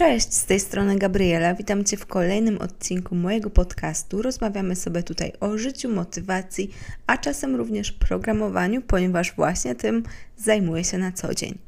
Cześć, 0.00 0.34
z 0.34 0.44
tej 0.44 0.60
strony 0.60 0.98
Gabriela. 0.98 1.54
Witam 1.54 1.84
Cię 1.84 1.96
w 1.96 2.06
kolejnym 2.06 2.58
odcinku 2.58 3.14
mojego 3.14 3.50
podcastu. 3.50 4.22
Rozmawiamy 4.22 4.76
sobie 4.76 5.02
tutaj 5.02 5.32
o 5.40 5.58
życiu, 5.58 5.90
motywacji, 5.90 6.70
a 7.06 7.18
czasem 7.18 7.56
również 7.56 7.92
programowaniu, 7.92 8.82
ponieważ 8.82 9.34
właśnie 9.36 9.74
tym 9.74 10.02
zajmuję 10.36 10.84
się 10.84 10.98
na 10.98 11.12
co 11.12 11.34
dzień. 11.34 11.58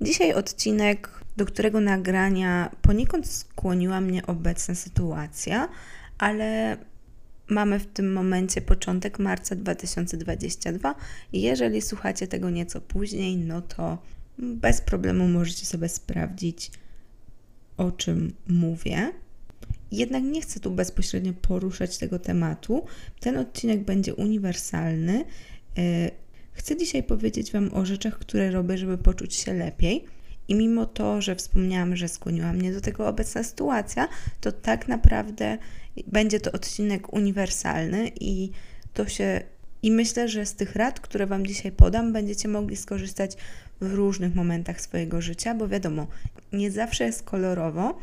Dzisiaj 0.00 0.34
odcinek, 0.34 1.10
do 1.36 1.46
którego 1.46 1.80
nagrania 1.80 2.70
poniekąd 2.82 3.26
skłoniła 3.26 4.00
mnie 4.00 4.26
obecna 4.26 4.74
sytuacja, 4.74 5.68
ale 6.18 6.76
mamy 7.48 7.78
w 7.78 7.86
tym 7.86 8.12
momencie 8.12 8.60
początek 8.60 9.18
marca 9.18 9.56
2022 9.56 10.94
i 11.32 11.42
jeżeli 11.42 11.82
słuchacie 11.82 12.26
tego 12.26 12.50
nieco 12.50 12.80
później, 12.80 13.36
no 13.36 13.62
to 13.62 13.98
bez 14.38 14.80
problemu 14.80 15.28
możecie 15.28 15.66
sobie 15.66 15.88
sprawdzić 15.88 16.70
o 17.76 17.92
czym 17.92 18.32
mówię. 18.48 19.12
Jednak 19.92 20.22
nie 20.22 20.40
chcę 20.40 20.60
tu 20.60 20.70
bezpośrednio 20.70 21.32
poruszać 21.32 21.98
tego 21.98 22.18
tematu. 22.18 22.84
Ten 23.20 23.36
odcinek 23.36 23.84
będzie 23.84 24.14
uniwersalny. 24.14 25.24
E, 25.78 26.10
chcę 26.52 26.76
dzisiaj 26.76 27.02
powiedzieć 27.02 27.52
Wam 27.52 27.74
o 27.74 27.86
rzeczach, 27.86 28.18
które 28.18 28.50
robię, 28.50 28.78
żeby 28.78 28.98
poczuć 28.98 29.34
się 29.34 29.54
lepiej. 29.54 30.04
I 30.48 30.54
mimo 30.54 30.86
to, 30.86 31.20
że 31.20 31.36
wspomniałam, 31.36 31.96
że 31.96 32.08
skłoniła 32.08 32.52
mnie 32.52 32.72
do 32.72 32.80
tego 32.80 33.08
obecna 33.08 33.42
sytuacja, 33.42 34.08
to 34.40 34.52
tak 34.52 34.88
naprawdę 34.88 35.58
będzie 36.06 36.40
to 36.40 36.52
odcinek 36.52 37.12
uniwersalny 37.12 38.10
i 38.20 38.50
to 38.94 39.08
się 39.08 39.40
i 39.84 39.90
myślę, 39.90 40.28
że 40.28 40.46
z 40.46 40.54
tych 40.54 40.76
rad, 40.76 41.00
które 41.00 41.26
Wam 41.26 41.46
dzisiaj 41.46 41.72
podam, 41.72 42.12
będziecie 42.12 42.48
mogli 42.48 42.76
skorzystać 42.76 43.36
w 43.84 43.94
różnych 43.94 44.34
momentach 44.34 44.80
swojego 44.80 45.20
życia, 45.22 45.54
bo 45.54 45.68
wiadomo, 45.68 46.06
nie 46.52 46.70
zawsze 46.70 47.04
jest 47.04 47.22
kolorowo, 47.22 47.98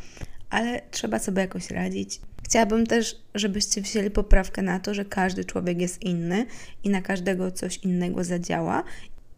ale 0.49 0.81
trzeba 0.91 1.19
sobie 1.19 1.41
jakoś 1.41 1.71
radzić. 1.71 2.21
Chciałabym 2.43 2.87
też, 2.87 3.21
żebyście 3.35 3.81
wzięli 3.81 4.11
poprawkę 4.11 4.61
na 4.61 4.79
to, 4.79 4.93
że 4.93 5.05
każdy 5.05 5.45
człowiek 5.45 5.81
jest 5.81 6.03
inny 6.03 6.45
i 6.83 6.89
na 6.89 7.01
każdego 7.01 7.51
coś 7.51 7.77
innego 7.77 8.23
zadziała. 8.23 8.83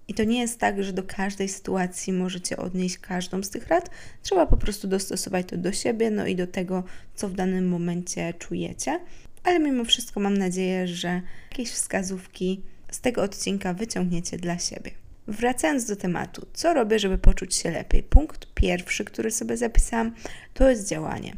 I 0.08 0.14
to 0.14 0.23
nie 0.23 0.40
jest 0.40 0.59
tak, 0.59 0.84
że 0.84 0.94
do 0.94 1.03
każdej 1.03 1.50
sytuacji 1.50 2.14
możecie 2.14 2.58
odnieść 2.58 2.98
każdą 2.98 3.44
z 3.44 3.50
tych 3.50 3.68
rad. 3.68 3.90
Trzeba 4.22 4.46
po 4.46 4.58
prostu 4.58 4.88
dostosować 4.88 5.48
to 5.48 5.58
do 5.58 5.72
siebie, 5.72 6.12
no 6.12 6.28
i 6.28 6.36
do 6.36 6.48
tego, 6.48 6.84
co 7.16 7.30
w 7.30 7.34
danym 7.34 7.68
momencie 7.70 8.34
czujecie. 8.34 9.00
Ale 9.44 9.59
mimo 9.59 9.86
wszystko 9.86 10.20
mam 10.20 10.38
nadzieję, 10.38 10.88
że 10.88 11.22
jakieś 11.52 11.72
wskazówki 11.72 12.62
z 12.92 13.02
tego 13.02 13.22
odcinka 13.22 13.73
wyciągniecie 13.73 14.38
dla 14.38 14.59
siebie. 14.59 15.03
Wracając 15.28 15.86
do 15.86 15.96
tematu, 15.96 16.48
co 16.54 16.74
robię, 16.74 17.00
żeby 17.00 17.18
poczuć 17.18 17.56
się 17.56 17.72
lepiej? 17.72 18.04
Punkt 18.04 18.54
pierwszy, 18.54 19.06
który 19.06 19.32
sobie 19.32 19.58
zapisałam, 19.58 20.16
to 20.54 20.70
jest 20.70 20.90
działanie. 20.90 21.36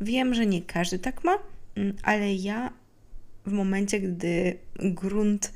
Wiem, 0.00 0.34
że 0.34 0.46
nie 0.46 0.62
każdy 0.62 0.98
tak 0.98 1.24
ma, 1.24 1.38
mm, 1.76 1.96
ale 2.02 2.34
ja 2.34 2.72
w 3.46 3.52
momencie, 3.52 4.00
gdy 4.00 4.58
grunt 4.76 5.52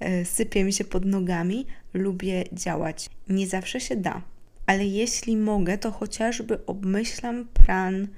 e, 0.00 0.24
sypie 0.24 0.64
mi 0.64 0.72
się 0.72 0.84
pod 0.84 1.04
nogami, 1.04 1.66
lubię 1.94 2.44
działać. 2.52 3.10
Nie 3.28 3.46
zawsze 3.46 3.80
się 3.80 3.96
da, 3.96 4.22
ale 4.66 4.86
jeśli 4.86 5.36
mogę, 5.36 5.78
to 5.78 5.90
chociażby 5.90 6.66
obmyślam 6.66 7.48
plan 7.64 8.08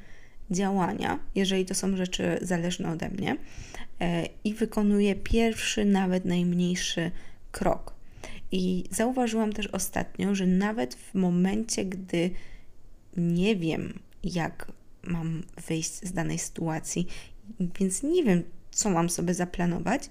działania, 0.51 1.19
jeżeli 1.35 1.65
to 1.65 1.75
są 1.75 1.97
rzeczy 1.97 2.39
zależne 2.43 2.91
ode 2.91 3.09
mnie, 3.09 3.37
e, 4.01 4.27
i 4.45 4.55
wykonuję 4.55 5.15
pierwszy, 5.15 5.85
nawet 5.85 6.25
najmniejszy 6.25 7.11
krok. 7.53 7.92
I 8.53 8.85
zauważyłam 8.91 9.53
też 9.53 9.67
ostatnio, 9.67 10.35
że 10.35 10.47
nawet 10.47 10.95
w 10.95 11.15
momencie, 11.15 11.85
gdy 11.85 12.31
nie 13.17 13.57
wiem, 13.57 13.99
jak 14.25 14.73
mam 15.03 15.43
wyjść 15.69 15.93
z 15.93 16.13
danej 16.13 16.39
sytuacji, 16.39 17.07
więc 17.81 18.03
nie 18.03 18.25
wiem, 18.25 18.43
co 18.71 18.91
mam 18.91 19.11
sobie 19.11 19.35
zaplanować, 19.35 20.11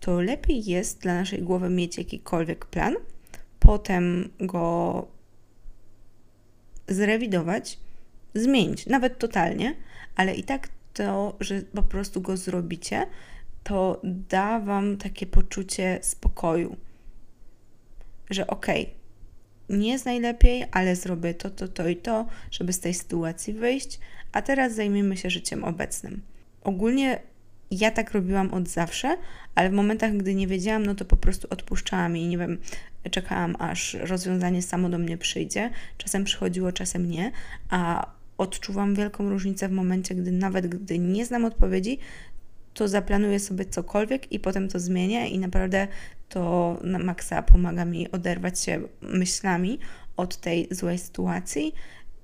to 0.00 0.20
lepiej 0.20 0.64
jest 0.64 1.00
dla 1.00 1.14
naszej 1.14 1.42
głowy 1.42 1.70
mieć 1.70 1.98
jakikolwiek 1.98 2.66
plan, 2.66 2.94
potem 3.58 4.30
go 4.40 5.06
zrewidować, 6.88 7.78
zmienić, 8.34 8.86
nawet 8.86 9.18
totalnie, 9.18 9.76
ale 10.16 10.34
i 10.34 10.44
tak 10.44 10.68
to, 10.94 11.36
że 11.40 11.62
po 11.62 11.82
prostu 11.82 12.20
go 12.20 12.36
zrobicie, 12.36 13.06
to 13.64 14.00
da 14.04 14.60
Wam 14.60 14.96
takie 14.96 15.26
poczucie 15.26 15.98
spokoju 16.02 16.76
że 18.30 18.46
okej, 18.46 18.82
okay, 18.82 19.78
nie 19.78 19.90
jest 19.92 20.04
najlepiej, 20.04 20.64
ale 20.72 20.96
zrobię 20.96 21.34
to, 21.34 21.50
to, 21.50 21.68
to 21.68 21.88
i 21.88 21.96
to, 21.96 22.26
żeby 22.50 22.72
z 22.72 22.80
tej 22.80 22.94
sytuacji 22.94 23.52
wyjść, 23.52 23.98
a 24.32 24.42
teraz 24.42 24.74
zajmijmy 24.74 25.16
się 25.16 25.30
życiem 25.30 25.64
obecnym. 25.64 26.22
Ogólnie 26.64 27.20
ja 27.70 27.90
tak 27.90 28.12
robiłam 28.12 28.54
od 28.54 28.68
zawsze, 28.68 29.16
ale 29.54 29.70
w 29.70 29.72
momentach, 29.72 30.16
gdy 30.16 30.34
nie 30.34 30.46
wiedziałam, 30.46 30.86
no 30.86 30.94
to 30.94 31.04
po 31.04 31.16
prostu 31.16 31.48
odpuszczałam 31.50 32.16
i 32.16 32.26
nie 32.26 32.38
wiem, 32.38 32.58
czekałam, 33.10 33.56
aż 33.58 33.94
rozwiązanie 33.94 34.62
samo 34.62 34.88
do 34.88 34.98
mnie 34.98 35.18
przyjdzie. 35.18 35.70
Czasem 35.98 36.24
przychodziło, 36.24 36.72
czasem 36.72 37.10
nie, 37.10 37.32
a 37.68 38.10
odczuwam 38.38 38.94
wielką 38.94 39.30
różnicę 39.30 39.68
w 39.68 39.72
momencie, 39.72 40.14
gdy 40.14 40.32
nawet 40.32 40.66
gdy 40.66 40.98
nie 40.98 41.26
znam 41.26 41.44
odpowiedzi, 41.44 41.98
to 42.74 42.88
zaplanuję 42.88 43.40
sobie 43.40 43.64
cokolwiek 43.64 44.32
i 44.32 44.40
potem 44.40 44.68
to 44.68 44.80
zmienię 44.80 45.28
i 45.28 45.38
naprawdę 45.38 45.88
to 46.30 46.76
na 46.84 46.98
maksa 46.98 47.42
pomaga 47.42 47.84
mi 47.84 48.10
oderwać 48.10 48.60
się 48.60 48.80
myślami 49.00 49.78
od 50.16 50.36
tej 50.36 50.68
złej 50.70 50.98
sytuacji 50.98 51.74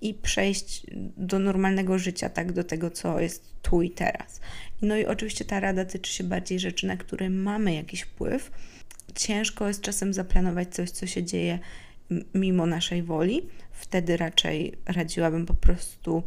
i 0.01 0.15
przejść 0.15 0.87
do 1.17 1.39
normalnego 1.39 1.99
życia, 1.99 2.29
tak, 2.29 2.53
do 2.53 2.65
tego, 2.65 2.91
co 2.91 3.21
jest 3.21 3.55
tu 3.63 3.83
i 3.83 3.91
teraz. 3.91 4.41
No 4.83 4.97
i 4.97 5.07
oczywiście 5.07 5.45
ta 5.45 5.61
rada 5.61 5.85
tyczy 5.85 6.13
się 6.13 6.25
bardziej 6.25 6.59
rzeczy, 6.61 6.87
na 6.87 6.97
które 6.97 7.31
mamy 7.31 7.75
jakiś 7.75 8.03
wpływ. 8.03 8.51
Ciężko 9.15 9.69
jest 9.69 9.81
czasem 9.81 10.15
zaplanować 10.15 10.75
coś, 10.75 10.91
co 10.91 11.07
się 11.07 11.25
dzieje 11.25 11.59
mimo 12.35 12.67
naszej 12.67 13.03
woli. 13.03 13.49
Wtedy 13.73 14.17
raczej 14.17 14.73
radziłabym 14.87 15.47
po 15.47 15.55
prostu 15.55 16.23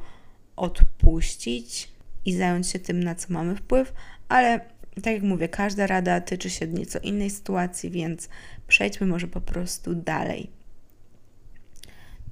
odpuścić 0.56 1.90
i 2.25 2.34
zająć 2.34 2.67
się 2.67 2.79
tym, 2.79 3.03
na 3.03 3.16
co 3.16 3.34
mamy 3.34 3.56
wpływ, 3.56 3.94
ale 4.29 4.59
tak 5.01 5.13
jak 5.13 5.23
mówię, 5.23 5.49
każda 5.49 5.87
rada 5.87 6.21
tyczy 6.21 6.49
się 6.49 6.67
nieco 6.67 6.99
innej 6.99 7.29
sytuacji, 7.29 7.89
więc 7.91 8.29
przejdźmy 8.67 9.07
może 9.07 9.27
po 9.27 9.41
prostu 9.41 9.95
dalej. 9.95 10.49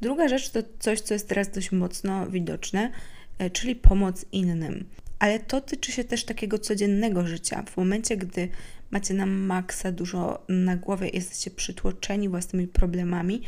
Druga 0.01 0.27
rzecz 0.27 0.49
to 0.49 0.59
coś, 0.79 1.01
co 1.01 1.13
jest 1.13 1.27
teraz 1.27 1.51
dość 1.51 1.71
mocno 1.71 2.27
widoczne, 2.27 2.91
e, 3.37 3.49
czyli 3.49 3.75
pomoc 3.75 4.25
innym. 4.31 4.85
Ale 5.19 5.39
to 5.39 5.61
tyczy 5.61 5.91
się 5.91 6.03
też 6.03 6.23
takiego 6.23 6.59
codziennego 6.59 7.27
życia. 7.27 7.63
W 7.63 7.77
momencie, 7.77 8.17
gdy 8.17 8.49
macie 8.91 9.13
na 9.13 9.25
maksa 9.25 9.91
dużo 9.91 10.45
na 10.49 10.75
głowie, 10.75 11.09
jesteście 11.09 11.51
przytłoczeni 11.51 12.29
własnymi 12.29 12.67
problemami 12.67 13.41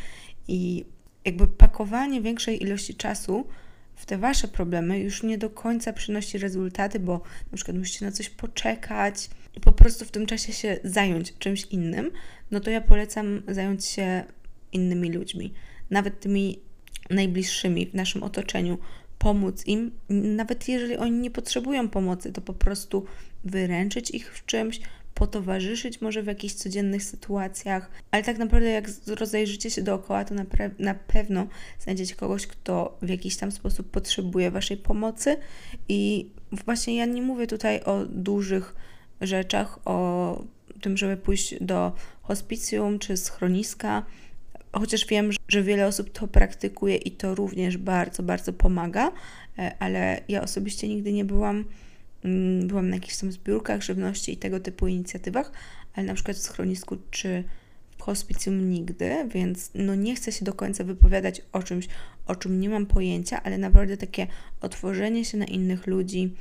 i 0.48 0.86
jakby 1.26 1.48
pakowanie 1.48 2.22
większej 2.22 2.64
ilości 2.64 2.96
czasu 2.96 3.46
w 4.00 4.06
te 4.06 4.18
wasze 4.18 4.48
problemy 4.48 5.00
już 5.00 5.24
nie 5.24 5.38
do 5.38 5.50
końca 5.50 5.94
przynosi 5.94 6.38
rezultaty, 6.38 7.00
bo 7.00 7.22
na 7.52 7.56
przykład 7.56 7.78
musicie 7.78 8.06
na 8.06 8.12
coś 8.12 8.30
poczekać 8.30 9.30
i 9.56 9.60
po 9.60 9.72
prostu 9.72 10.06
w 10.06 10.12
tym 10.12 10.26
czasie 10.26 10.54
się 10.54 10.80
zająć 10.84 11.38
czymś 11.38 11.66
innym, 11.66 12.12
no 12.52 12.60
to 12.60 12.70
ja 12.70 12.82
polecam 12.82 13.42
zająć 13.48 13.86
się 13.86 14.24
innymi 14.72 15.12
ludźmi, 15.12 15.54
nawet 15.90 16.20
tymi 16.20 16.60
najbliższymi 17.10 17.88
w 17.88 17.94
naszym 17.94 18.24
otoczeniu, 18.24 18.78
pomóc 19.18 19.68
im, 19.68 19.92
nawet 20.10 20.68
jeżeli 20.68 20.98
oni 20.98 21.20
nie 21.20 21.32
potrzebują 21.32 21.90
pomocy, 21.90 22.32
to 22.32 22.42
po 22.42 22.54
prostu 22.54 23.06
wyręczyć 23.44 24.12
ich 24.12 24.34
w 24.34 24.46
czymś, 24.46 24.82
potowarzyszyć 25.20 26.02
może 26.02 26.24
w 26.24 26.28
jakichś 26.28 26.54
codziennych 26.54 27.04
sytuacjach, 27.04 27.92
ale 28.12 28.24
tak 28.24 28.38
naprawdę 28.38 28.70
jak 28.70 28.86
rozejrzycie 29.08 29.72
się 29.72 29.82
dookoła, 29.82 30.26
to 30.26 30.36
na, 30.36 30.46
na 30.80 30.94
pewno 30.94 31.48
znajdziecie 31.80 32.16
kogoś, 32.16 32.48
kto 32.48 32.98
w 33.02 33.10
jakiś 33.10 33.38
tam 33.38 33.52
sposób 33.52 33.92
potrzebuje 33.92 34.52
Waszej 34.52 34.78
pomocy. 34.78 35.38
I 35.90 36.30
właśnie 36.66 36.96
ja 36.96 37.06
nie 37.06 37.22
mówię 37.22 37.48
tutaj 37.48 37.84
o 37.84 38.06
dużych 38.06 38.76
rzeczach, 39.22 39.80
o 39.86 40.42
tym, 40.82 40.98
żeby 40.98 41.18
pójść 41.18 41.56
do 41.62 41.92
hospicjum 42.22 43.00
czy 43.00 43.18
schroniska, 43.18 44.06
chociaż 44.74 45.06
wiem, 45.06 45.30
że 45.48 45.64
wiele 45.64 45.88
osób 45.88 46.10
to 46.10 46.28
praktykuje 46.28 46.96
i 46.96 47.12
to 47.12 47.36
również 47.36 47.78
bardzo, 47.78 48.24
bardzo 48.24 48.54
pomaga, 48.54 49.12
e, 49.58 49.76
ale 49.80 50.22
ja 50.28 50.42
osobiście 50.42 50.88
nigdy 50.88 51.14
nie 51.14 51.26
byłam 51.26 51.66
byłam 52.64 52.90
na 52.90 52.96
jakichś 52.96 53.18
tam 53.18 53.32
zbiórkach 53.32 53.84
żywności 53.84 54.34
i 54.34 54.38
tego 54.38 54.60
typu 54.60 54.88
inicjatywach, 54.88 55.52
ale 55.94 56.06
na 56.06 56.14
przykład 56.14 56.38
w 56.38 56.42
schronisku 56.42 56.98
czy 57.12 57.44
w 57.98 58.02
hospicjum 58.02 58.70
nigdy, 58.70 59.16
więc 59.34 59.72
no 59.76 59.96
nie 59.96 60.16
chcę 60.16 60.32
się 60.32 60.46
do 60.46 60.54
końca 60.54 60.84
wypowiadać 60.84 61.42
o 61.52 61.64
czymś, 61.64 61.88
o 62.26 62.36
czym 62.36 62.60
nie 62.60 62.70
mam 62.70 62.86
pojęcia, 62.86 63.44
ale 63.44 63.58
naprawdę 63.58 63.98
takie 63.98 64.28
otworzenie 64.62 65.26
się 65.26 65.38
na 65.38 65.46
innych 65.46 65.88
ludzi 65.88 66.36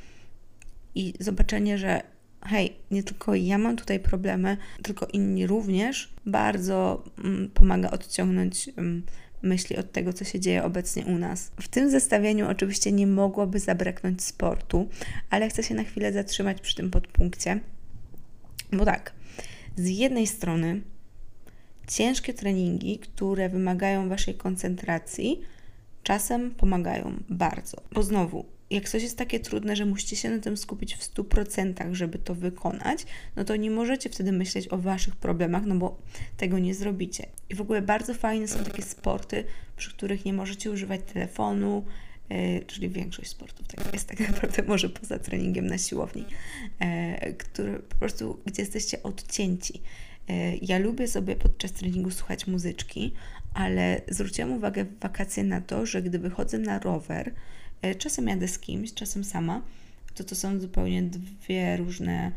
i 0.95 1.13
zobaczenie, 1.19 1.77
że 1.77 2.01
hej, 2.41 2.75
nie 2.91 3.03
tylko 3.03 3.35
ja 3.35 3.57
mam 3.57 3.75
tutaj 3.75 3.99
problemy, 3.99 4.57
tylko 4.83 5.05
inni 5.05 5.47
również, 5.47 6.13
bardzo 6.25 7.03
mm, 7.23 7.49
pomaga 7.53 7.91
odciągnąć 7.91 8.69
mm, 8.77 9.03
myśli 9.41 9.77
od 9.77 9.91
tego, 9.91 10.13
co 10.13 10.25
się 10.25 10.39
dzieje 10.39 10.63
obecnie 10.63 11.05
u 11.05 11.17
nas. 11.17 11.51
W 11.61 11.67
tym 11.67 11.89
zestawieniu 11.91 12.49
oczywiście 12.49 12.91
nie 12.91 13.07
mogłoby 13.07 13.59
zabraknąć 13.59 14.23
sportu, 14.23 14.89
ale 15.29 15.49
chcę 15.49 15.63
się 15.63 15.75
na 15.75 15.83
chwilę 15.83 16.13
zatrzymać 16.13 16.61
przy 16.61 16.75
tym 16.75 16.91
podpunkcie, 16.91 17.59
bo 18.73 18.85
tak, 18.85 19.13
z 19.75 19.87
jednej 19.87 20.27
strony 20.27 20.81
ciężkie 21.87 22.33
treningi, 22.33 22.99
które 22.99 23.49
wymagają 23.49 24.09
Waszej 24.09 24.33
koncentracji, 24.35 25.41
czasem 26.03 26.51
pomagają 26.51 27.23
bardzo, 27.29 27.81
bo 27.91 28.03
znowu 28.03 28.45
jak 28.69 28.89
coś 28.89 29.03
jest 29.03 29.17
takie 29.17 29.39
trudne, 29.39 29.75
że 29.75 29.85
musicie 29.85 30.15
się 30.15 30.29
na 30.29 30.39
tym 30.39 30.57
skupić 30.57 30.95
w 30.95 31.13
100%, 31.13 31.93
żeby 31.93 32.19
to 32.19 32.35
wykonać, 32.35 33.05
no 33.35 33.43
to 33.43 33.55
nie 33.55 33.71
możecie 33.71 34.09
wtedy 34.09 34.31
myśleć 34.31 34.67
o 34.67 34.77
waszych 34.77 35.15
problemach, 35.15 35.65
no 35.65 35.75
bo 35.75 35.97
tego 36.37 36.59
nie 36.59 36.73
zrobicie. 36.73 37.25
I 37.49 37.55
w 37.55 37.61
ogóle 37.61 37.81
bardzo 37.81 38.13
fajne 38.13 38.47
są 38.47 38.63
takie 38.63 38.83
sporty, 38.83 39.43
przy 39.77 39.93
których 39.93 40.25
nie 40.25 40.33
możecie 40.33 40.71
używać 40.71 41.01
telefonu, 41.13 41.85
yy, 42.29 42.63
czyli 42.67 42.89
większość 42.89 43.29
sportów 43.29 43.67
tak 43.67 43.93
jest 43.93 44.07
tak 44.07 44.19
naprawdę 44.19 44.63
może 44.63 44.89
poza 44.89 45.19
treningiem 45.19 45.67
na 45.67 45.77
siłowni, 45.77 46.25
yy, 46.79 47.33
który 47.33 47.79
po 47.79 47.95
prostu, 47.95 48.39
gdzie 48.45 48.61
jesteście 48.61 49.03
odcięci. 49.03 49.81
Yy, 50.29 50.35
ja 50.61 50.79
lubię 50.79 51.07
sobie 51.07 51.35
podczas 51.35 51.71
treningu 51.71 52.11
słuchać 52.11 52.47
muzyczki, 52.47 53.13
ale 53.53 54.01
zwróciłam 54.07 54.51
uwagę 54.51 54.85
w 54.85 54.99
wakacje 54.99 55.43
na 55.43 55.61
to, 55.61 55.85
że 55.85 56.01
gdy 56.01 56.19
wychodzę 56.19 56.57
na 56.57 56.79
rower, 56.79 57.31
E, 57.31 57.68
czasem 57.97 58.27
jadę 58.27 58.47
z 58.47 58.59
kimś, 58.59 58.93
czasem 58.93 59.23
sama. 59.23 59.61
To 60.15 60.23
to 60.23 60.35
są 60.35 60.59
zupełnie 60.59 61.03
dwie 61.03 61.77
różne 61.77 62.31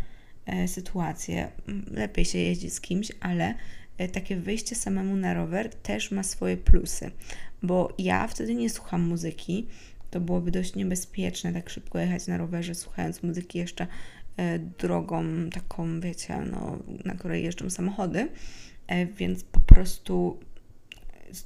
e, 0.47 0.69
sytuacje. 0.69 1.51
Lepiej 1.91 2.25
się 2.25 2.39
jeździ 2.39 2.71
z 2.71 2.81
kimś, 2.81 3.13
ale 3.21 3.55
e, 3.99 4.09
takie 4.09 4.37
wyjście 4.37 4.77
samemu 4.77 5.17
na 5.17 5.35
rower 5.35 5.75
też 5.75 6.11
ma 6.11 6.23
swoje 6.23 6.57
plusy, 6.57 7.11
bo 7.63 7.95
ja 7.99 8.29
wtedy 8.29 8.55
nie 8.55 8.71
słucham 8.71 9.03
muzyki. 9.03 9.67
To 10.11 10.21
byłoby 10.21 10.51
dość 10.51 10.75
niebezpieczne 10.75 11.53
tak 11.53 11.71
szybko 11.71 11.99
jechać 11.99 12.27
na 12.27 12.37
rowerze, 12.37 12.75
słuchając 12.75 13.23
muzyki 13.23 13.59
jeszcze 13.59 13.87
drogą 14.79 15.25
taką, 15.51 16.01
wiecie, 16.01 16.39
no, 16.51 16.79
na 17.05 17.15
której 17.15 17.45
jeżdżą 17.45 17.71
samochody. 17.71 18.29
Więc 19.17 19.45
po 19.45 19.61
prostu 19.61 20.41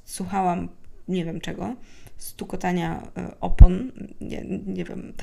słuchałam 0.05 0.69
nie 1.07 1.25
wiem 1.25 1.41
czego, 1.41 1.75
stukotania 2.17 3.11
e, 3.17 3.39
opon, 3.39 3.91
nie, 4.21 4.45
nie 4.67 4.85
wiem, 4.85 5.13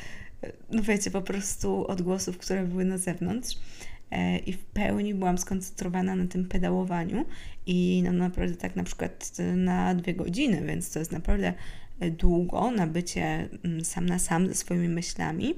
no 0.71 0.83
wiecie, 0.83 1.11
po 1.11 1.23
prostu 1.23 1.87
odgłosów, 1.87 2.39
które 2.39 2.65
były 2.65 2.85
na 2.85 2.99
zewnątrz. 2.99 3.59
E, 4.11 4.39
I 4.39 4.53
w 4.53 4.65
pełni 4.65 5.15
byłam 5.15 5.39
skoncentrowana 5.39 6.17
na 6.17 6.27
tym 6.27 6.49
pedałowaniu 6.49 7.25
i 7.67 8.03
no 8.05 8.13
naprawdę 8.13 8.57
tak 8.57 8.77
na 8.77 8.85
przykład 8.85 9.33
na 9.57 9.95
dwie 9.95 10.15
godziny, 10.15 10.63
więc 10.67 10.93
to 10.93 10.99
jest 10.99 11.13
naprawdę 11.13 11.55
długo 12.11 12.71
na 12.71 12.87
bycie 12.87 13.49
mm, 13.65 13.85
sam 13.85 14.07
na 14.07 14.19
sam 14.19 14.49
ze 14.49 14.55
swoimi 14.55 14.89
myślami, 14.89 15.55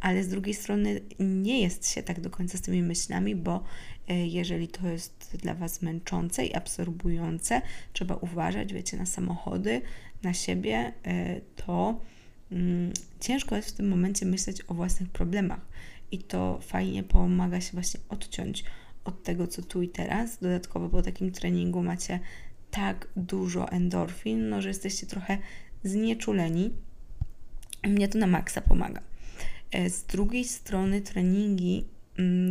ale 0.00 0.24
z 0.24 0.28
drugiej 0.28 0.54
strony 0.54 1.00
nie 1.18 1.62
jest 1.62 1.88
się 1.88 2.02
tak 2.02 2.20
do 2.20 2.30
końca 2.30 2.58
z 2.58 2.60
tymi 2.60 2.82
myślami, 2.82 3.36
bo 3.36 3.54
e, 3.56 3.60
jeżeli 4.14 4.68
to 4.68 4.88
jest 4.88 5.36
dla 5.42 5.54
Was 5.54 5.82
męczące 5.82 6.46
i 6.46 6.54
absorbujące, 6.54 7.62
trzeba 7.92 8.14
uważać, 8.14 8.72
wiecie, 8.72 8.96
na 8.96 9.06
samochody, 9.06 9.82
na 10.22 10.34
siebie, 10.34 10.92
e, 11.04 11.40
to 11.56 12.00
mm, 12.52 12.92
ciężko 13.20 13.56
jest 13.56 13.68
w 13.68 13.72
tym 13.72 13.88
momencie 13.88 14.26
myśleć 14.26 14.62
o 14.68 14.74
własnych 14.74 15.08
problemach. 15.08 15.60
I 16.10 16.18
to 16.18 16.58
fajnie 16.62 17.02
pomaga 17.02 17.60
się 17.60 17.72
właśnie 17.72 18.00
odciąć 18.08 18.64
od 19.04 19.22
tego, 19.22 19.46
co 19.46 19.62
tu 19.62 19.82
i 19.82 19.88
teraz. 19.88 20.38
Dodatkowo 20.38 20.88
po 20.88 21.02
takim 21.02 21.32
treningu 21.32 21.82
macie 21.82 22.20
tak 22.70 23.08
dużo 23.16 23.68
endorfin, 23.68 24.48
no, 24.48 24.62
że 24.62 24.68
jesteście 24.68 25.06
trochę 25.06 25.38
znieczuleni. 25.84 26.70
Mnie 27.84 28.08
to 28.08 28.18
na 28.18 28.26
maksa 28.26 28.60
pomaga. 28.60 29.00
E, 29.70 29.90
z 29.90 30.04
drugiej 30.04 30.44
strony 30.44 31.00
treningi, 31.00 31.84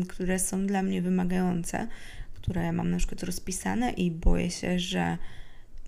które 0.10 0.40
są 0.40 0.68
dla 0.68 0.84
mnie 0.84 1.02
wymagające, 1.02 1.88
które 2.34 2.72
mam 2.72 2.90
na 2.90 2.98
przykład 2.98 3.24
rozpisane 3.24 3.92
i 3.92 4.12
boję 4.12 4.52
się, 4.52 4.80
że 4.80 5.18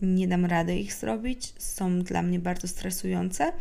nie 0.01 0.27
dam 0.27 0.45
rady 0.45 0.79
ich 0.79 0.93
zrobić, 0.93 1.53
są 1.57 2.01
dla 2.01 2.21
mnie 2.21 2.39
bardzo 2.39 2.67
stresujące 2.67 3.51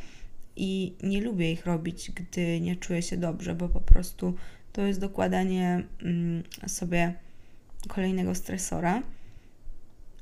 i 0.57 0.95
nie 1.03 1.21
lubię 1.21 1.53
ich 1.53 1.67
robić, 1.67 2.11
gdy 2.11 2.61
nie 2.61 2.77
czuję 2.77 3.03
się 3.03 3.17
dobrze, 3.17 3.55
bo 3.55 3.69
po 3.69 3.81
prostu 3.81 4.35
to 4.73 4.87
jest 4.87 5.01
dokładanie 5.01 5.85
mm, 6.03 6.43
sobie 6.67 7.15
kolejnego 7.89 8.35
stresora 8.35 9.03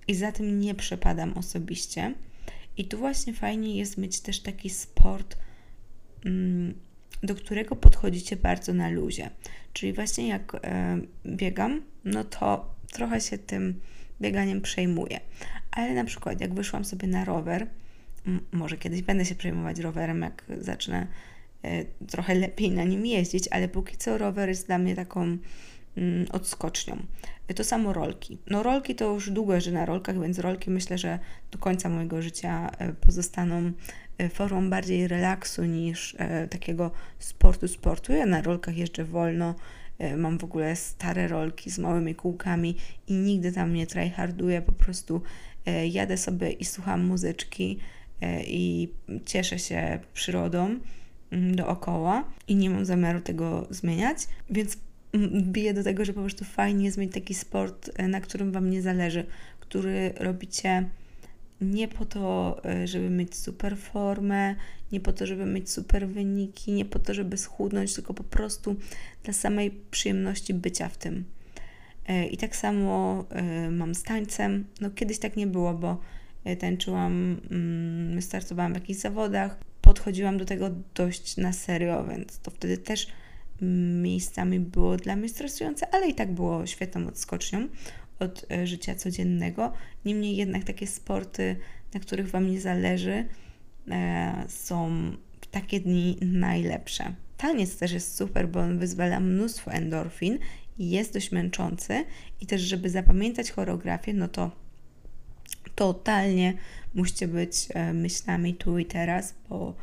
i 0.09 0.15
za 0.15 0.33
tym 0.33 0.61
nie 0.61 0.75
przepadam 0.75 1.39
osobiście. 1.39 2.15
I 2.77 2.85
tu 2.85 2.99
właśnie 2.99 3.33
fajnie 3.33 3.77
jest 3.77 3.99
mieć 3.99 4.21
też 4.21 4.41
taki 4.41 4.71
sport, 4.71 5.37
mm, 6.25 6.75
do 7.23 7.35
którego 7.35 7.77
podchodzicie 7.77 8.37
bardzo 8.37 8.75
na 8.75 8.89
luzie. 8.89 9.31
Czyli 9.75 9.93
właśnie 9.93 10.29
jak 10.29 10.55
e, 10.55 10.99
biegam, 11.27 11.83
no 12.05 12.25
to 12.25 12.75
trochę 12.93 13.21
się 13.21 13.39
tym 13.39 13.81
bieganiem 14.21 14.61
przejmuję. 14.61 15.21
Ale 15.71 15.95
na 15.95 16.05
przykład 16.05 16.41
jak 16.41 16.55
wyszłam 16.55 16.85
sobie 16.85 17.09
na 17.09 17.25
rower, 17.25 17.67
może 18.53 18.77
kiedyś 18.77 19.03
będę 19.03 19.25
się 19.25 19.35
przejmować 19.35 19.79
rowerem, 19.79 20.23
jak 20.23 20.45
zacznę 20.59 21.07
e, 21.63 21.85
trochę 21.85 22.35
lepiej 22.35 22.71
na 22.71 22.85
nim 22.85 23.07
jeździć, 23.07 23.49
ale 23.49 23.69
póki 23.69 23.97
co 23.97 24.19
rower 24.19 24.49
jest 24.49 24.67
dla 24.67 24.79
mnie 24.79 24.97
taką 24.97 25.39
Mm, 25.97 26.27
odskocznią. 26.33 26.97
To 27.57 27.65
samo 27.65 27.93
rolki. 27.93 28.39
No 28.47 28.63
rolki 28.63 28.95
to 28.95 29.13
już 29.13 29.31
długo 29.31 29.55
jeżdżę 29.55 29.73
na 29.73 29.87
rolkach, 29.87 30.21
więc 30.21 30.39
rolki 30.39 30.71
myślę, 30.71 30.99
że 30.99 31.19
do 31.51 31.59
końca 31.59 31.89
mojego 31.89 32.23
życia 32.23 32.71
e, 32.79 32.93
pozostaną 32.93 33.57
e, 33.59 33.73
formą 34.31 34.71
bardziej 34.71 35.09
relaksu 35.09 35.65
niż 35.65 36.17
e, 36.19 36.49
takiego 36.49 36.91
sportu 37.19 37.69
sportu. 37.69 38.13
Ja 38.13 38.27
na 38.27 38.43
rolkach 38.43 38.77
jeżdżę 38.77 39.05
wolno, 39.05 39.55
mam 40.17 40.39
w 40.39 40.45
ogóle 40.45 40.77
stare 40.77 41.29
rolki 41.29 41.71
z 41.71 41.79
małymi 41.79 42.15
kółkami 42.15 42.77
i 43.09 43.13
nigdy 43.13 43.53
tam 43.53 43.75
nie 43.75 43.87
tryharduję, 43.87 44.63
po 44.63 44.73
prostu 44.73 45.23
jadę 45.91 46.17
sobie 46.17 46.51
i 46.51 46.65
słucham 46.65 47.07
muzyczki 47.07 47.79
i 48.47 48.89
cieszę 49.25 49.59
się 49.59 49.99
przyrodą 50.15 50.79
mm, 51.31 51.57
dookoła 51.57 52.25
i 52.49 52.57
nie 52.57 52.71
mam 52.71 52.85
zamiaru 52.85 53.21
tego 53.21 53.67
zmieniać, 53.71 54.19
więc 54.51 54.77
bije 55.53 55.75
do 55.75 55.83
tego, 55.85 56.05
że 56.05 56.13
po 56.13 56.21
prostu 56.21 56.45
fajnie 56.45 56.85
jest 56.85 56.99
mieć 56.99 57.13
taki 57.13 57.35
sport, 57.35 57.91
e, 57.97 58.09
na 58.09 58.21
którym 58.21 58.53
Wam 58.53 58.71
nie 58.71 58.83
zależy, 58.83 59.27
który 59.61 60.13
robicie 60.17 60.89
nie 61.61 61.89
po 61.89 62.05
to, 62.05 62.57
e, 62.65 62.87
żeby 62.87 63.11
mieć 63.11 63.37
super 63.37 63.79
formę, 63.79 64.55
nie 64.93 65.01
po 65.01 65.13
to, 65.13 65.27
żeby 65.27 65.47
mieć 65.47 65.71
super 65.71 66.09
wyniki, 66.09 66.73
nie 66.73 66.85
po 66.85 66.99
to, 66.99 67.15
żeby 67.15 67.37
schudnąć, 67.37 67.95
tylko 67.95 68.15
po 68.15 68.25
prostu 68.25 68.77
dla 69.25 69.33
samej 69.33 69.71
przyjemności 69.91 70.55
bycia 70.55 70.89
w 70.89 70.97
tym. 70.97 71.25
E, 72.07 72.27
I 72.27 72.37
tak 72.37 72.57
samo 72.57 73.25
mam 73.71 73.95
z 73.95 74.03
tańcem. 74.03 74.65
No 74.81 74.91
kiedyś 74.91 75.19
tak 75.19 75.37
nie 75.37 75.47
było, 75.47 75.75
bo 75.75 76.01
tańczyłam, 76.59 77.41
mm, 77.51 78.23
startowałam 78.23 78.73
w 78.73 78.77
jakichś 78.77 79.01
zawodach, 79.01 79.59
podchodziłam 79.81 80.39
do 80.39 80.45
tego 80.45 80.71
dość 80.95 81.37
na 81.37 81.53
serio, 81.53 82.05
więc 82.05 82.39
to 82.39 82.51
wtedy 82.51 82.79
też 82.79 83.07
miejscami 84.03 84.61
było 84.61 84.97
dla 84.97 85.17
mnie 85.17 85.29
stresujące, 85.29 85.95
ale 85.95 86.09
i 86.09 86.15
tak 86.15 86.33
było 86.33 86.67
świetną 86.67 87.07
odskocznią 87.07 87.69
od 88.19 88.47
e, 88.51 88.67
życia 88.67 88.95
codziennego. 88.95 89.73
Niemniej 90.05 90.37
jednak 90.37 90.65
takie 90.65 90.87
sporty, 90.87 91.57
na 91.95 92.01
których 92.01 92.31
Wam 92.31 92.51
nie 92.51 92.61
zależy, 92.61 93.25
e, 93.91 94.45
są 94.49 95.11
w 95.41 95.47
takie 95.47 95.81
dni 95.81 96.19
najlepsze. 96.21 97.15
Taniec 97.37 97.77
też 97.77 97.93
jest 97.93 98.17
super, 98.17 98.49
bo 98.49 98.61
on 98.61 98.79
wyzwala 98.79 99.21
mnóstwo 99.21 99.73
endorfin 99.73 100.39
i 100.79 100.91
jest 100.91 101.13
dość 101.13 101.33
męczący 101.33 102.05
i 102.41 102.47
też, 102.47 102.61
żeby 102.61 102.91
zapamiętać 102.91 103.51
choreografię, 103.51 104.13
no 104.13 104.29
to 104.29 104.51
totalnie 105.75 106.55
musicie 106.95 107.29
być 107.29 107.69
e, 107.75 107.93
myślami 107.93 108.55
tu 108.55 108.79
i 108.79 108.87
teraz, 108.87 109.35
bo 109.49 109.75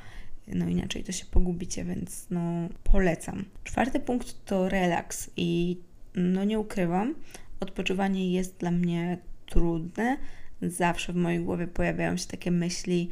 no 0.47 0.67
inaczej 0.67 1.03
to 1.03 1.11
się 1.11 1.25
pogubicie, 1.25 1.83
więc 1.83 2.25
no 2.29 2.69
polecam. 2.83 3.45
Czwarty 3.63 3.99
punkt 3.99 4.45
to 4.45 4.69
relaks 4.69 5.29
i 5.37 5.77
no 6.15 6.43
nie 6.43 6.59
ukrywam, 6.59 7.15
odpoczywanie 7.61 8.31
jest 8.31 8.57
dla 8.57 8.71
mnie 8.71 9.17
trudne. 9.45 10.17
Zawsze 10.61 11.13
w 11.13 11.15
mojej 11.15 11.39
głowie 11.39 11.67
pojawiają 11.67 12.17
się 12.17 12.27
takie 12.27 12.51
myśli, 12.51 13.09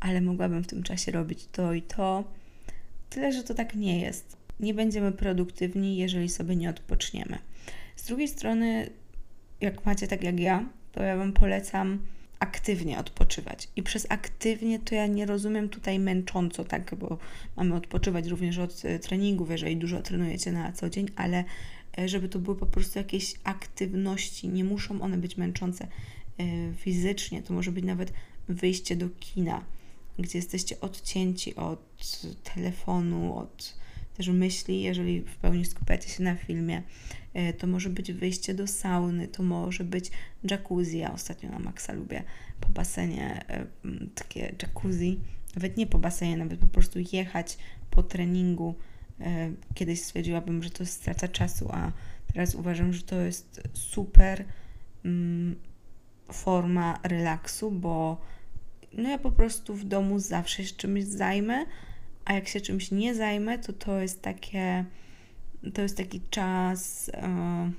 ale 0.00 0.20
mogłabym 0.20 0.64
w 0.64 0.66
tym 0.66 0.82
czasie 0.82 1.12
robić 1.12 1.46
to 1.52 1.74
i 1.74 1.82
to. 1.82 2.24
Tyle, 3.10 3.32
że 3.32 3.42
to 3.42 3.54
tak 3.54 3.74
nie 3.74 4.00
jest. 4.00 4.36
Nie 4.60 4.74
będziemy 4.74 5.12
produktywni, 5.12 5.96
jeżeli 5.96 6.28
sobie 6.28 6.56
nie 6.56 6.70
odpoczniemy. 6.70 7.38
Z 7.96 8.04
drugiej 8.06 8.28
strony, 8.28 8.90
jak 9.60 9.86
macie 9.86 10.08
tak 10.08 10.22
jak 10.24 10.40
ja, 10.40 10.68
to 10.92 11.02
ja 11.02 11.16
Wam 11.16 11.32
polecam 11.32 11.98
aktywnie 12.38 12.98
odpoczywać. 12.98 13.68
I 13.76 13.82
przez 13.82 14.06
aktywnie 14.08 14.78
to 14.78 14.94
ja 14.94 15.06
nie 15.06 15.26
rozumiem 15.26 15.68
tutaj 15.68 15.98
męcząco, 15.98 16.64
tak, 16.64 16.94
bo 16.94 17.18
mamy 17.56 17.74
odpoczywać 17.74 18.26
również 18.26 18.58
od 18.58 18.84
e, 18.84 18.98
treningów, 18.98 19.50
jeżeli 19.50 19.76
dużo 19.76 20.02
trenujecie 20.02 20.52
na 20.52 20.72
co 20.72 20.90
dzień, 20.90 21.06
ale 21.16 21.44
żeby 22.06 22.28
to 22.28 22.38
były 22.38 22.56
po 22.56 22.66
prostu 22.66 22.98
jakieś 22.98 23.34
aktywności. 23.44 24.48
Nie 24.48 24.64
muszą 24.64 25.00
one 25.00 25.18
być 25.18 25.36
męczące 25.36 25.88
e, 26.38 26.44
fizycznie. 26.74 27.42
To 27.42 27.54
może 27.54 27.72
być 27.72 27.84
nawet 27.84 28.12
wyjście 28.48 28.96
do 28.96 29.08
kina, 29.20 29.64
gdzie 30.18 30.38
jesteście 30.38 30.80
odcięci 30.80 31.54
od 31.56 32.22
telefonu, 32.54 33.38
od 33.38 33.82
też 34.16 34.28
myśli, 34.28 34.82
jeżeli 34.82 35.20
w 35.20 35.36
pełni 35.36 35.64
skupiacie 35.64 36.08
się 36.08 36.22
na 36.22 36.36
filmie. 36.36 36.82
E, 37.34 37.52
to 37.52 37.66
może 37.66 37.90
być 37.90 38.12
wyjście 38.12 38.54
do 38.54 38.66
sauny, 38.66 39.28
to 39.28 39.42
może 39.42 39.84
być 39.84 40.10
jacuzzi. 40.50 40.98
Ja 40.98 41.12
ostatnio 41.12 41.50
na 41.50 41.58
maksa 41.58 41.92
lubię 41.92 42.22
po 42.60 42.68
basenie 42.68 43.44
takie 44.14 44.54
jacuzzi. 44.62 45.20
Nawet 45.56 45.76
nie 45.76 45.86
po 45.86 45.98
basenie, 45.98 46.36
nawet 46.36 46.60
po 46.60 46.66
prostu 46.66 46.98
jechać 47.12 47.58
po 47.90 48.02
treningu. 48.02 48.74
E, 49.20 49.52
kiedyś 49.74 50.02
stwierdziłabym, 50.02 50.62
że 50.62 50.70
to 50.70 50.82
jest 50.82 50.92
strata 50.92 51.28
czasu, 51.28 51.68
a 51.72 51.92
teraz 52.32 52.54
uważam, 52.54 52.92
że 52.92 53.02
to 53.02 53.20
jest 53.20 53.62
super 53.72 54.44
mm, 55.04 55.56
forma 56.32 56.98
relaksu, 57.02 57.70
bo 57.70 58.20
no 58.92 59.08
ja 59.08 59.18
po 59.18 59.30
prostu 59.30 59.74
w 59.74 59.84
domu 59.84 60.18
zawsze 60.18 60.64
się 60.64 60.74
czymś 60.74 61.04
zajmę, 61.04 61.66
a 62.24 62.32
jak 62.32 62.48
się 62.48 62.60
czymś 62.60 62.90
nie 62.90 63.14
zajmę, 63.14 63.58
to 63.58 63.72
to 63.72 64.00
jest 64.00 64.22
takie 64.22 64.84
to 65.74 65.82
jest 65.82 65.96
taki 65.96 66.20
czas, 66.30 67.10
e, 67.14 67.70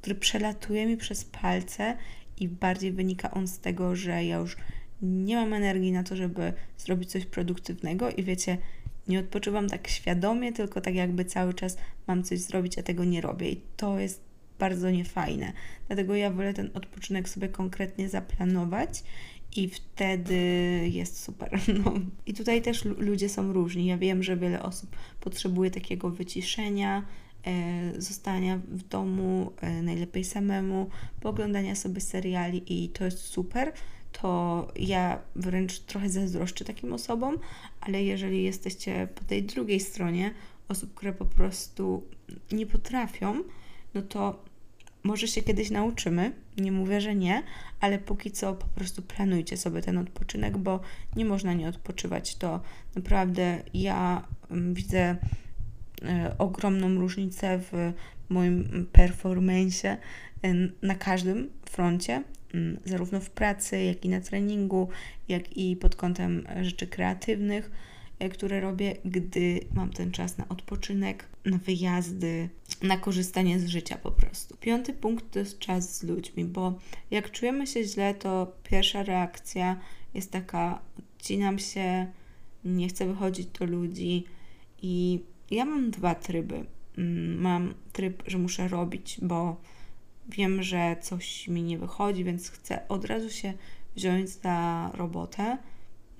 który 0.00 0.14
przelatuje 0.14 0.86
mi 0.86 0.96
przez 0.96 1.24
palce 1.24 1.96
i 2.40 2.48
bardziej 2.48 2.92
wynika 2.92 3.30
on 3.30 3.48
z 3.48 3.58
tego, 3.58 3.96
że 3.96 4.24
ja 4.24 4.36
już 4.36 4.56
nie 5.02 5.36
mam 5.36 5.52
energii 5.52 5.92
na 5.92 6.02
to, 6.02 6.16
żeby 6.16 6.52
zrobić 6.78 7.10
coś 7.10 7.26
produktywnego 7.26 8.10
i 8.10 8.22
wiecie, 8.22 8.58
nie 9.08 9.20
odpoczywam 9.20 9.68
tak 9.68 9.88
świadomie, 9.88 10.52
tylko 10.52 10.80
tak 10.80 10.94
jakby 10.94 11.24
cały 11.24 11.54
czas 11.54 11.76
mam 12.06 12.22
coś 12.22 12.38
zrobić, 12.38 12.78
a 12.78 12.82
tego 12.82 13.04
nie 13.04 13.20
robię. 13.20 13.50
I 13.50 13.60
to 13.76 13.98
jest 13.98 14.20
bardzo 14.58 14.90
niefajne. 14.90 15.52
Dlatego 15.86 16.14
ja 16.14 16.30
wolę 16.30 16.54
ten 16.54 16.70
odpoczynek 16.74 17.28
sobie 17.28 17.48
konkretnie 17.48 18.08
zaplanować 18.08 19.02
i 19.56 19.68
wtedy 19.68 20.36
jest 20.92 21.22
super. 21.22 21.50
No. 21.84 21.92
I 22.26 22.34
tutaj 22.34 22.62
też 22.62 22.84
ludzie 22.84 23.28
są 23.28 23.52
różni. 23.52 23.86
Ja 23.86 23.98
wiem, 23.98 24.22
że 24.22 24.36
wiele 24.36 24.62
osób 24.62 24.96
potrzebuje 25.20 25.70
takiego 25.70 26.10
wyciszenia, 26.10 27.06
e, 27.46 28.00
zostania 28.00 28.58
w 28.68 28.82
domu, 28.82 29.52
e, 29.60 29.82
najlepiej 29.82 30.24
samemu, 30.24 30.90
poglądania 31.20 31.74
sobie 31.74 32.00
seriali 32.00 32.84
i 32.84 32.88
to 32.88 33.04
jest 33.04 33.18
super 33.18 33.72
to 34.22 34.68
ja 34.76 35.18
wręcz 35.36 35.78
trochę 35.78 36.10
zazdroszczę 36.10 36.64
takim 36.64 36.92
osobom, 36.92 37.38
ale 37.80 38.04
jeżeli 38.04 38.42
jesteście 38.42 39.08
po 39.14 39.24
tej 39.24 39.42
drugiej 39.42 39.80
stronie, 39.80 40.34
osób, 40.68 40.94
które 40.94 41.12
po 41.12 41.24
prostu 41.24 42.02
nie 42.52 42.66
potrafią, 42.66 43.42
no 43.94 44.02
to 44.02 44.44
może 45.02 45.28
się 45.28 45.42
kiedyś 45.42 45.70
nauczymy, 45.70 46.32
nie 46.56 46.72
mówię, 46.72 47.00
że 47.00 47.14
nie, 47.14 47.42
ale 47.80 47.98
póki 47.98 48.30
co 48.30 48.54
po 48.54 48.66
prostu 48.66 49.02
planujcie 49.02 49.56
sobie 49.56 49.82
ten 49.82 49.98
odpoczynek, 49.98 50.58
bo 50.58 50.80
nie 51.16 51.24
można 51.24 51.52
nie 51.52 51.68
odpoczywać. 51.68 52.36
To 52.36 52.60
naprawdę 52.94 53.62
ja 53.74 54.24
mm, 54.50 54.74
widzę 54.74 55.16
e, 56.02 56.34
ogromną 56.38 56.94
różnicę 56.94 57.58
w 57.58 57.92
moim 58.28 58.86
performance 58.92 59.96
na 60.82 60.94
każdym 60.94 61.50
froncie, 61.70 62.22
zarówno 62.84 63.20
w 63.20 63.30
pracy, 63.30 63.82
jak 63.82 64.04
i 64.04 64.08
na 64.08 64.20
treningu, 64.20 64.88
jak 65.28 65.56
i 65.56 65.76
pod 65.76 65.96
kątem 65.96 66.46
rzeczy 66.62 66.86
kreatywnych, 66.86 67.70
e, 68.18 68.28
które 68.28 68.60
robię, 68.60 68.96
gdy 69.04 69.60
mam 69.74 69.92
ten 69.92 70.12
czas 70.12 70.38
na 70.38 70.48
odpoczynek, 70.48 71.28
na 71.44 71.58
wyjazdy, 71.58 72.48
na 72.82 72.98
korzystanie 72.98 73.60
z 73.60 73.66
życia 73.66 73.98
po 74.02 74.10
prostu. 74.10 74.56
Piąty 74.56 74.92
punkt 74.92 75.30
to 75.30 75.38
jest 75.38 75.58
czas 75.58 75.98
z 75.98 76.02
ludźmi, 76.02 76.44
bo 76.44 76.78
jak 77.10 77.30
czujemy 77.30 77.66
się 77.66 77.84
źle, 77.84 78.14
to 78.14 78.52
pierwsza 78.62 79.02
reakcja 79.02 79.80
jest 80.14 80.30
taka: 80.30 80.82
odcinam 80.98 81.58
się, 81.58 82.06
nie 82.64 82.88
chcę 82.88 83.06
wychodzić 83.06 83.46
do 83.46 83.66
ludzi 83.66 84.24
i 84.82 85.20
ja 85.50 85.64
mam 85.64 85.90
dwa 85.90 86.14
tryby. 86.14 86.66
Mm, 86.98 87.40
mam 87.40 87.74
tryb, 87.92 88.22
że 88.26 88.38
muszę 88.38 88.68
robić, 88.68 89.18
bo 89.22 89.56
wiem, 90.28 90.62
że 90.62 90.96
coś 91.00 91.48
mi 91.48 91.62
nie 91.62 91.78
wychodzi, 91.78 92.24
więc 92.24 92.50
chcę 92.50 92.88
od 92.88 93.04
razu 93.04 93.30
się 93.30 93.52
wziąć 93.96 94.28
za 94.30 94.90
robotę. 94.94 95.58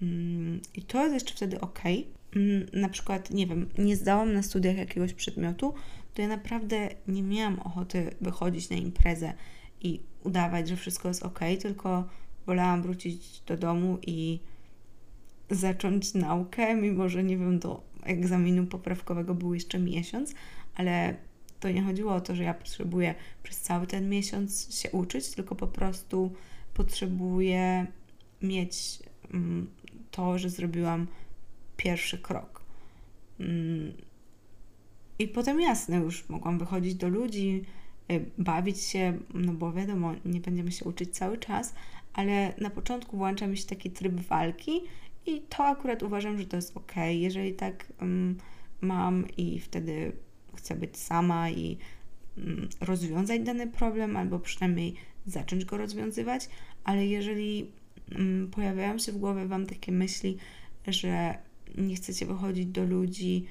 Mm, 0.02 0.60
I 0.74 0.82
to 0.82 1.02
jest 1.02 1.14
jeszcze 1.14 1.34
wtedy 1.34 1.60
ok. 1.60 1.80
Mm, 2.36 2.66
na 2.72 2.88
przykład, 2.88 3.30
nie 3.30 3.46
wiem, 3.46 3.68
nie 3.78 3.96
zdałam 3.96 4.32
na 4.32 4.42
studiach 4.42 4.76
jakiegoś 4.76 5.12
przedmiotu, 5.12 5.74
to 6.14 6.22
ja 6.22 6.28
naprawdę 6.28 6.88
nie 7.08 7.22
miałam 7.22 7.60
ochoty 7.60 8.10
wychodzić 8.20 8.70
na 8.70 8.76
imprezę 8.76 9.32
i 9.80 10.00
udawać, 10.24 10.68
że 10.68 10.76
wszystko 10.76 11.08
jest 11.08 11.22
ok, 11.22 11.40
tylko 11.62 12.08
wolałam 12.46 12.82
wrócić 12.82 13.42
do 13.46 13.56
domu 13.56 13.98
i 14.06 14.40
zacząć 15.50 16.14
naukę, 16.14 16.74
mimo 16.74 17.08
że 17.08 17.24
nie 17.24 17.36
wiem, 17.36 17.58
do 17.58 17.82
egzaminu 18.02 18.66
poprawkowego 18.66 19.34
był 19.34 19.54
jeszcze 19.54 19.78
miesiąc, 19.78 20.34
ale 20.74 21.16
to 21.60 21.70
nie 21.70 21.82
chodziło 21.82 22.14
o 22.14 22.20
to, 22.20 22.34
że 22.34 22.42
ja 22.44 22.54
potrzebuję 22.54 23.14
przez 23.42 23.60
cały 23.60 23.86
ten 23.86 24.08
miesiąc 24.08 24.74
się 24.74 24.90
uczyć, 24.90 25.30
tylko 25.30 25.54
po 25.54 25.66
prostu 25.66 26.32
potrzebuję 26.74 27.86
mieć 28.42 28.98
mm, 29.34 29.70
to, 30.10 30.38
że 30.38 30.50
zrobiłam 30.50 31.06
pierwszy 31.76 32.18
krok. 32.18 32.62
Mm. 33.40 33.92
I 35.18 35.28
potem 35.28 35.60
jasne, 35.60 35.96
już 35.96 36.28
mogłam 36.28 36.58
wychodzić 36.58 36.94
do 36.94 37.08
ludzi, 37.08 37.64
y, 38.12 38.30
bawić 38.38 38.80
się, 38.80 39.18
no 39.34 39.52
bo 39.52 39.72
wiadomo, 39.72 40.14
nie 40.24 40.40
będziemy 40.40 40.72
się 40.72 40.84
uczyć 40.84 41.16
cały 41.16 41.38
czas, 41.38 41.74
ale 42.12 42.54
na 42.58 42.70
początku 42.70 43.16
włącza 43.16 43.46
mi 43.46 43.56
się 43.56 43.66
taki 43.66 43.90
tryb 43.90 44.14
walki 44.14 44.80
i 45.26 45.40
to 45.40 45.64
akurat 45.64 46.02
uważam, 46.02 46.38
że 46.38 46.46
to 46.46 46.56
jest 46.56 46.76
ok. 46.76 46.92
Jeżeli 47.10 47.54
tak 47.54 47.92
um, 48.00 48.38
mam 48.80 49.24
i 49.36 49.60
wtedy 49.60 50.12
chcę 50.56 50.74
być 50.74 50.96
sama 50.96 51.50
i 51.50 51.78
mm, 52.38 52.68
rozwiązać 52.80 53.40
dany 53.40 53.66
problem, 53.66 54.16
albo 54.16 54.38
przynajmniej 54.38 54.94
zacząć 55.26 55.64
go 55.64 55.76
rozwiązywać, 55.76 56.48
ale 56.84 57.06
jeżeli 57.06 57.66
mm, 58.10 58.50
pojawiają 58.50 58.98
się 58.98 59.12
w 59.12 59.18
głowie 59.18 59.46
Wam 59.46 59.66
takie 59.66 59.92
myśli, 59.92 60.36
że 60.86 61.38
nie 61.78 61.96
chcecie 61.96 62.26
wychodzić 62.26 62.66
do 62.66 62.84
ludzi, 62.84 63.46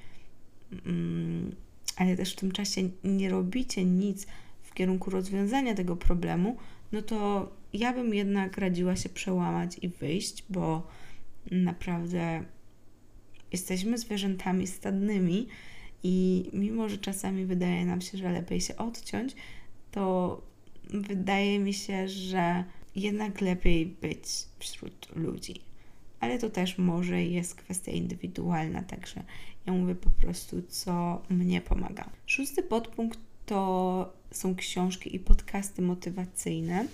mm, 0.85 1.55
ale 1.95 2.15
też 2.15 2.33
w 2.33 2.35
tym 2.35 2.51
czasie 2.51 2.89
nie 3.03 3.29
robicie 3.29 3.85
nic 3.85 4.27
w 4.62 4.74
kierunku 4.74 5.09
rozwiązania 5.09 5.75
tego 5.75 5.95
problemu, 5.95 6.57
no 6.91 7.01
to 7.01 7.51
ja 7.74 7.93
bym 7.93 8.13
jednak 8.13 8.57
radziła 8.57 8.95
się 8.95 9.09
przełamać 9.09 9.77
i 9.81 9.89
wyjść, 9.89 10.43
bo 10.50 10.88
naprawdę 11.51 12.43
jesteśmy 13.51 13.97
zwierzętami 13.97 14.67
stadnymi 14.67 15.47
i 16.07 16.50
mimo, 16.53 16.89
że 16.89 16.97
czasami 16.97 17.45
wydaje 17.45 17.85
nam 17.85 18.01
się, 18.01 18.17
że 18.17 18.31
lepiej 18.31 18.62
się 18.62 18.77
odciąć, 18.77 19.35
to 19.91 20.41
wydaje 20.89 21.59
mi 21.59 21.74
się, 21.74 22.07
że 22.07 22.63
jednak 22.95 23.41
lepiej 23.41 23.85
być 23.85 24.24
wśród 24.59 25.15
ludzi. 25.15 25.62
Ale 26.19 26.39
to 26.39 26.50
też 26.50 26.77
może 26.77 27.24
jest 27.24 27.55
kwestia 27.55 27.91
indywidualna, 27.91 28.83
także 28.83 29.24
ja 29.65 29.74
mówię 29.74 29.95
po 29.95 30.09
prostu, 30.09 30.62
co 30.69 31.21
mnie 31.29 31.62
pomaga. 31.62 32.09
Szósty 32.25 32.63
podpunkt 32.63 33.19
to 33.45 34.13
są 34.31 34.55
książki 34.55 35.15
i 35.15 35.19
podcasty 35.19 35.81
motywacyjne. 35.81 36.88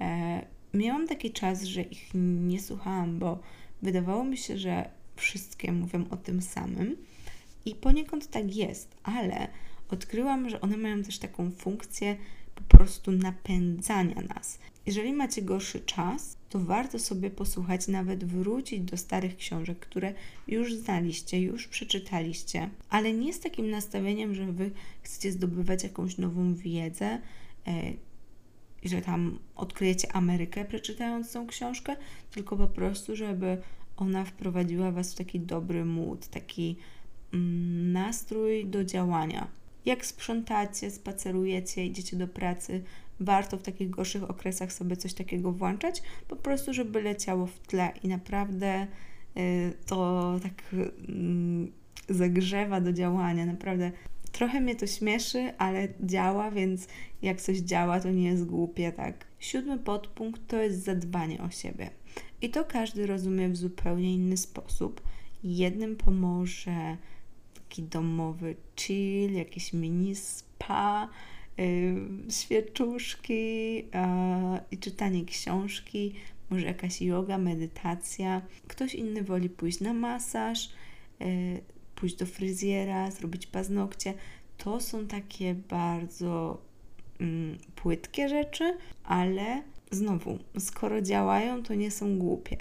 E, 0.00 0.42
miałam 0.74 1.08
taki 1.08 1.30
czas, 1.30 1.62
że 1.62 1.82
ich 1.82 2.10
nie 2.14 2.60
słuchałam, 2.60 3.18
bo 3.18 3.38
wydawało 3.82 4.24
mi 4.24 4.36
się, 4.36 4.58
że 4.58 4.90
wszystkie 5.16 5.72
mówią 5.72 6.04
o 6.10 6.16
tym 6.16 6.42
samym. 6.42 6.96
I 7.64 7.74
poniekąd 7.74 8.30
tak 8.30 8.56
jest, 8.56 8.96
ale 9.02 9.48
odkryłam, 9.88 10.50
że 10.50 10.60
one 10.60 10.76
mają 10.76 11.02
też 11.02 11.18
taką 11.18 11.50
funkcję 11.50 12.16
po 12.54 12.76
prostu 12.76 13.12
napędzania 13.12 14.22
nas. 14.34 14.58
Jeżeli 14.86 15.12
macie 15.12 15.42
gorszy 15.42 15.80
czas, 15.80 16.36
to 16.48 16.58
warto 16.60 16.98
sobie 16.98 17.30
posłuchać, 17.30 17.88
nawet 17.88 18.24
wrócić 18.24 18.80
do 18.80 18.96
starych 18.96 19.36
książek, 19.36 19.78
które 19.78 20.14
już 20.48 20.74
znaliście, 20.74 21.40
już 21.40 21.68
przeczytaliście, 21.68 22.70
ale 22.90 23.12
nie 23.12 23.32
z 23.32 23.40
takim 23.40 23.70
nastawieniem, 23.70 24.34
że 24.34 24.52
wy 24.52 24.70
chcecie 25.02 25.32
zdobywać 25.32 25.82
jakąś 25.82 26.18
nową 26.18 26.54
wiedzę, 26.54 27.18
e, 27.66 27.92
że 28.84 29.02
tam 29.02 29.38
odkryjecie 29.56 30.12
Amerykę 30.12 30.64
przeczytając 30.64 31.32
tą 31.32 31.46
książkę, 31.46 31.96
tylko 32.30 32.56
po 32.56 32.66
prostu, 32.66 33.16
żeby 33.16 33.58
ona 33.96 34.24
wprowadziła 34.24 34.90
was 34.90 35.12
w 35.12 35.16
taki 35.16 35.40
dobry 35.40 35.84
mood, 35.84 36.28
taki 36.28 36.76
nastrój 37.92 38.66
do 38.66 38.84
działania. 38.84 39.48
Jak 39.84 40.06
sprzątacie, 40.06 40.90
spacerujecie, 40.90 41.86
idziecie 41.86 42.16
do 42.16 42.28
pracy, 42.28 42.82
warto 43.20 43.56
w 43.56 43.62
takich 43.62 43.90
gorszych 43.90 44.30
okresach 44.30 44.72
sobie 44.72 44.96
coś 44.96 45.14
takiego 45.14 45.52
włączać, 45.52 46.02
po 46.28 46.36
prostu, 46.36 46.74
żeby 46.74 47.02
leciało 47.02 47.46
w 47.46 47.58
tle 47.58 47.92
i 48.02 48.08
naprawdę 48.08 48.86
y, 49.36 49.72
to 49.86 50.38
tak 50.42 50.74
mm, 51.08 51.72
zagrzewa 52.08 52.80
do 52.80 52.92
działania. 52.92 53.46
Naprawdę 53.46 53.92
Trochę 54.32 54.60
mnie 54.60 54.76
to 54.76 54.86
śmieszy, 54.86 55.52
ale 55.58 55.88
działa, 56.00 56.50
więc 56.50 56.88
jak 57.22 57.40
coś 57.40 57.58
działa, 57.58 58.00
to 58.00 58.10
nie 58.10 58.24
jest 58.24 58.44
głupie, 58.44 58.92
tak? 58.92 59.24
Siódmy 59.38 59.78
podpunkt 59.78 60.46
to 60.46 60.56
jest 60.56 60.84
zadbanie 60.84 61.42
o 61.42 61.50
siebie. 61.50 61.90
I 62.42 62.50
to 62.50 62.64
każdy 62.64 63.06
rozumie 63.06 63.48
w 63.48 63.56
zupełnie 63.56 64.14
inny 64.14 64.36
sposób. 64.36 65.02
Jednym 65.44 65.96
pomoże 65.96 66.96
taki 67.72 67.82
domowy 67.82 68.56
chill, 68.76 69.32
jakiś 69.32 69.72
mini 69.72 70.16
spa, 70.16 71.08
yy, 71.58 71.94
świeczuszki 72.30 73.78
i 74.70 74.78
czytanie 74.78 75.24
książki, 75.24 76.14
może 76.50 76.66
jakaś 76.66 77.02
yoga, 77.02 77.38
medytacja. 77.38 78.42
Ktoś 78.68 78.94
inny 78.94 79.22
woli 79.22 79.50
pójść 79.50 79.80
na 79.80 79.94
masaż, 79.94 80.70
yy, 81.20 81.26
pójść 81.94 82.16
do 82.16 82.26
fryzjera, 82.26 83.10
zrobić 83.10 83.46
paznokcie. 83.46 84.14
To 84.58 84.80
są 84.80 85.06
takie 85.06 85.54
bardzo 85.54 86.62
mm, 87.20 87.58
płytkie 87.76 88.28
rzeczy, 88.28 88.76
ale 89.04 89.62
znowu, 89.90 90.38
skoro 90.58 91.02
działają, 91.02 91.62
to 91.62 91.74
nie 91.74 91.90
są 91.90 92.18
głupie. 92.18 92.56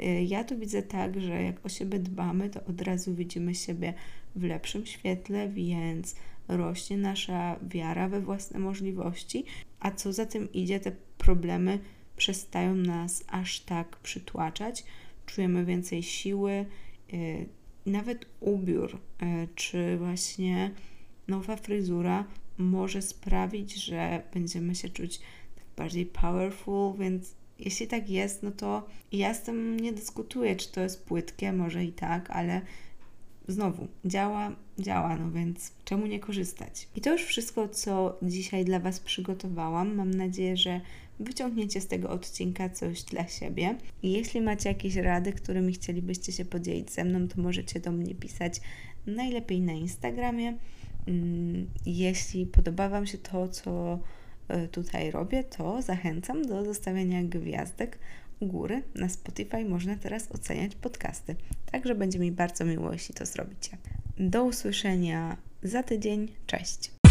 Y, 0.00 0.22
ja 0.22 0.44
to 0.44 0.56
widzę 0.56 0.82
tak, 0.82 1.20
że 1.20 1.42
jak 1.42 1.66
o 1.66 1.68
siebie 1.68 1.98
dbamy, 1.98 2.50
to 2.50 2.64
od 2.64 2.80
razu 2.80 3.14
widzimy 3.14 3.54
siebie 3.54 3.94
w 4.36 4.42
lepszym 4.42 4.86
świetle, 4.86 5.48
więc 5.48 6.16
rośnie 6.48 6.96
nasza 6.96 7.56
wiara 7.62 8.08
we 8.08 8.20
własne 8.20 8.58
możliwości, 8.58 9.44
a 9.80 9.90
co 9.90 10.12
za 10.12 10.26
tym 10.26 10.52
idzie, 10.52 10.80
te 10.80 10.92
problemy 11.18 11.78
przestają 12.16 12.74
nas 12.74 13.24
aż 13.28 13.60
tak 13.60 13.96
przytłaczać, 13.96 14.84
czujemy 15.26 15.64
więcej 15.64 16.02
siły, 16.02 16.66
y, 17.12 17.46
nawet 17.86 18.26
ubiór, 18.40 18.94
y, 18.94 19.48
czy 19.54 19.96
właśnie 19.98 20.70
nowa 21.28 21.56
fryzura 21.56 22.24
może 22.58 23.02
sprawić, 23.02 23.74
że 23.74 24.22
będziemy 24.34 24.74
się 24.74 24.88
czuć 24.88 25.18
tak 25.56 25.64
bardziej 25.76 26.06
powerful, 26.06 26.96
więc 26.98 27.34
jeśli 27.58 27.86
tak 27.86 28.10
jest, 28.10 28.42
no 28.42 28.50
to 28.50 28.86
ja 29.12 29.34
z 29.34 29.42
tym 29.42 29.80
nie 29.80 29.92
dyskutuję, 29.92 30.56
czy 30.56 30.72
to 30.72 30.80
jest 30.80 31.04
płytkie, 31.04 31.52
może 31.52 31.84
i 31.84 31.92
tak, 31.92 32.30
ale 32.30 32.60
znowu 33.48 33.88
działa, 34.04 34.52
działa, 34.78 35.16
no 35.16 35.30
więc 35.30 35.72
czemu 35.84 36.06
nie 36.06 36.20
korzystać? 36.20 36.88
I 36.96 37.00
to 37.00 37.12
już 37.12 37.22
wszystko, 37.22 37.68
co 37.68 38.18
dzisiaj 38.22 38.64
dla 38.64 38.78
Was 38.78 39.00
przygotowałam. 39.00 39.94
Mam 39.94 40.14
nadzieję, 40.14 40.56
że 40.56 40.80
wyciągniecie 41.20 41.80
z 41.80 41.86
tego 41.86 42.10
odcinka 42.10 42.68
coś 42.68 43.02
dla 43.02 43.28
siebie. 43.28 43.76
I 44.02 44.12
jeśli 44.12 44.40
macie 44.40 44.68
jakieś 44.68 44.96
rady, 44.96 45.32
którymi 45.32 45.72
chcielibyście 45.72 46.32
się 46.32 46.44
podzielić 46.44 46.90
ze 46.90 47.04
mną, 47.04 47.28
to 47.28 47.42
możecie 47.42 47.80
do 47.80 47.92
mnie 47.92 48.14
pisać 48.14 48.60
najlepiej 49.06 49.60
na 49.60 49.72
Instagramie. 49.72 50.56
Mm, 51.06 51.66
jeśli 51.86 52.46
podoba 52.46 52.88
Wam 52.88 53.06
się 53.06 53.18
to, 53.18 53.48
co 53.48 53.98
e, 54.48 54.68
tutaj 54.68 55.10
robię, 55.10 55.44
to 55.44 55.82
zachęcam 55.82 56.42
do 56.46 56.64
zostawiania 56.64 57.22
gwiazdek 57.22 57.98
góry. 58.46 58.82
Na 58.94 59.08
Spotify 59.08 59.64
można 59.64 59.96
teraz 59.96 60.32
oceniać 60.32 60.74
podcasty. 60.74 61.36
Także 61.72 61.94
będzie 61.94 62.18
mi 62.18 62.32
bardzo 62.32 62.64
miło, 62.64 62.92
jeśli 62.92 63.14
to 63.14 63.26
zrobicie. 63.26 63.76
Do 64.18 64.44
usłyszenia 64.44 65.36
za 65.62 65.82
tydzień. 65.82 66.28
Cześć. 66.46 67.01